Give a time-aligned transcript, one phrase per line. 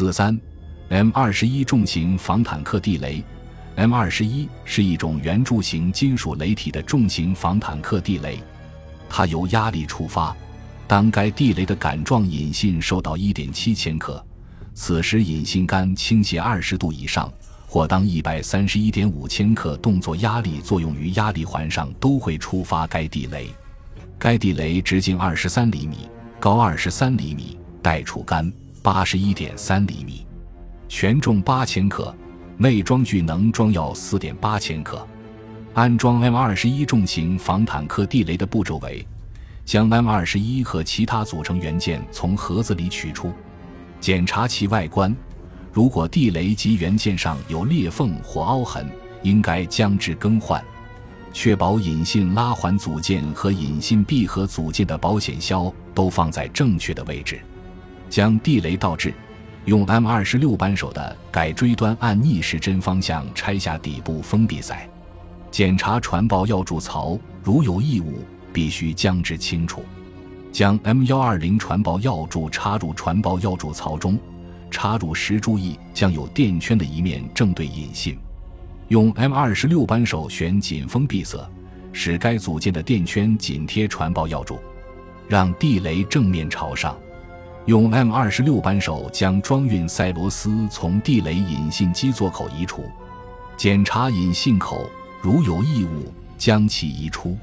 [0.00, 0.40] 四三
[0.88, 3.22] M 二十一重型防坦克地雷
[3.76, 8.42] ，M 二十一是一种圆柱形金属雷体的重型防坦克地雷，
[9.10, 10.34] 它由压力触发。
[10.88, 14.24] 当该地雷的杆状引信受到一点七千克，
[14.72, 17.30] 此时引信杆倾斜二十度以上，
[17.66, 23.50] 或当一百三十一点五千克动作压力作用于压力环上，都会触发该地雷。
[24.18, 26.08] 该地雷直径二十三厘米，
[26.38, 28.50] 高二十三厘米，带触杆
[28.82, 30.26] 八十一点三厘米，
[30.88, 32.14] 全重八千克，
[32.56, 35.06] 内装具能装药四点八千克。
[35.74, 39.06] 安装 M 二十一重型防坦克地雷的步骤为。
[39.66, 43.32] 将 M 二十一和其他组成元件从盒子里取出，
[44.00, 45.14] 检查其外观。
[45.72, 48.88] 如果地雷及元件上有裂缝或凹痕，
[49.22, 50.64] 应该将之更换。
[51.32, 57.40] 确保引信拉环组件和引信闭合组件的保险销都放在正确的位置。
[58.10, 59.14] 将地雷倒置，
[59.64, 64.86] 用 M 二十六扳手的改锥端按逆时针方向拆下底部封闭塞。
[65.50, 68.22] 检查传爆药柱槽，如有异物。
[68.52, 69.84] 必须将之清除。
[70.50, 74.18] 将 M 幺二零传爆药柱插入传爆药柱槽中，
[74.72, 78.18] 插入时注意将有电圈的一面正对引信。
[78.88, 81.48] 用 M 二十六扳手旋紧封闭塞，
[81.92, 84.58] 使该组件的电圈紧贴传爆药柱，
[85.28, 86.98] 让地雷正面朝上。
[87.66, 92.84] 用 M 二十六扳手将装运塞螺丝从地雷引信基座口移除。
[93.56, 94.88] 检查引信口，
[95.20, 97.36] 如有异物，将其移出。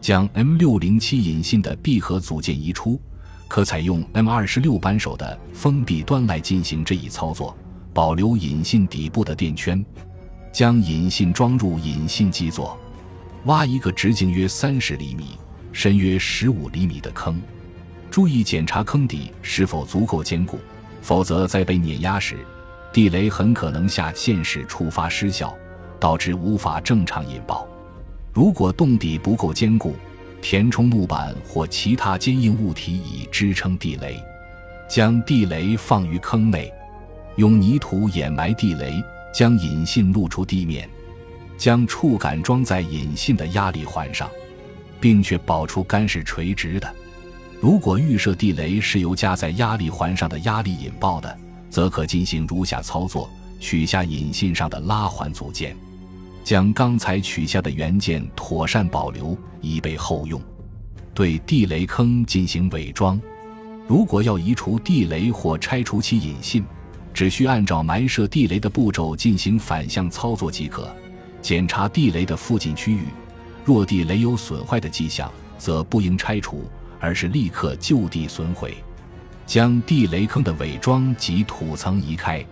[0.00, 3.00] 将 M 六零七引信的闭合组件移出，
[3.48, 7.54] 可采用 M 二十六扳手的封闭端来进行这一操作，
[7.92, 9.84] 保留引信底部的电圈。
[10.52, 12.78] 将引信装入引信基座，
[13.44, 15.36] 挖一个直径约三十厘米、
[15.72, 17.40] 深约十五厘米的坑，
[18.18, 20.58] 注意检查坑底是否足够坚固，
[21.00, 22.36] 否则在被碾压时，
[22.92, 25.54] 地雷很可能下陷时触发失效，
[26.00, 27.64] 导致无法正常引爆。
[28.34, 29.94] 如果洞底不够坚固，
[30.42, 34.20] 填充木板或其他坚硬物体以支撑地雷。
[34.88, 36.74] 将地雷放于坑内，
[37.36, 39.00] 用泥土掩埋地雷，
[39.32, 40.90] 将引信露出地面。
[41.56, 44.28] 将触杆装在引信的压力环上，
[44.98, 46.94] 并确保出杆是垂直的。
[47.60, 51.36] 如果预设地雷是由加在压力环上的压力引爆的，
[51.68, 55.76] 则可进行如下操作：取下引信上的拉环组件。
[56.44, 60.40] 将刚才取下的元件妥善保留，以备后用。
[61.12, 63.20] 对地雷坑进行伪装。
[63.88, 66.64] 如果要移除地雷或拆除其引信，
[67.12, 70.88] 只需按照埋设地雷的步骤进行反向操作即可。
[71.42, 73.06] 检查地雷的附近区域，
[73.64, 76.64] 若地雷有损坏的迹象，则不应拆除，
[77.00, 78.76] 而是立刻就地损毁。
[79.46, 82.44] 将地雷坑的伪装及土层移开，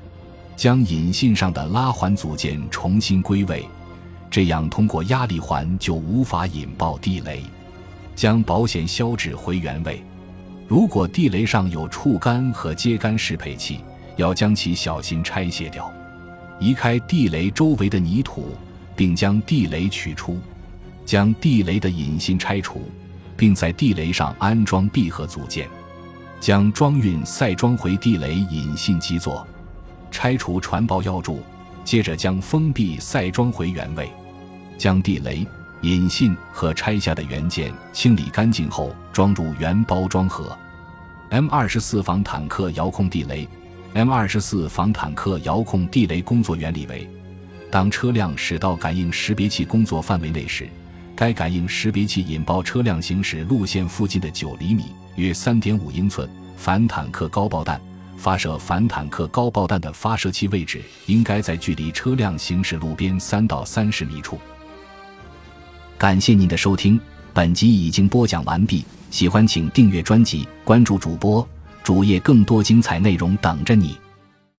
[0.56, 3.66] 将引信上的拉环组件重新归位。
[4.30, 7.42] 这样，通过压力环就无法引爆地雷。
[8.14, 10.02] 将保险销置回原位。
[10.66, 13.80] 如果地雷上有触杆和接杆适配器，
[14.16, 15.92] 要将其小心拆卸掉。
[16.58, 18.56] 移开地雷周围的泥土，
[18.96, 20.40] 并将地雷取出。
[21.04, 22.90] 将地雷的引信拆除，
[23.36, 25.68] 并在地雷上安装闭合组件。
[26.38, 29.46] 将装运塞装回地雷引信基座。
[30.10, 31.42] 拆除传爆药柱，
[31.84, 34.10] 接着将封闭塞装回原位。
[34.78, 35.46] 将地雷、
[35.80, 40.56] 引信和拆下的元件清理干净后，装入原包装盒。
[41.30, 43.48] M 二十四防坦克遥控地雷
[43.94, 47.08] ，M 二十四防坦克遥控地雷工作原理为：
[47.70, 50.68] 当车辆驶到感应识别器工作范围内时，
[51.16, 57.80] 该感应识别器引爆车辆行驶路线附近的九厘米（约三点五英寸）反坦克高爆弹。
[58.18, 64.38] 发射反坦克高爆弹的发射器位置应该在距离车辆行驶路边三到三十米处。
[65.98, 67.00] 感谢您的收听，
[67.34, 68.84] 本集已经播讲完毕。
[69.10, 71.46] 喜欢请订阅专辑，关注主播
[71.82, 73.96] 主页，更多精彩内容等着你。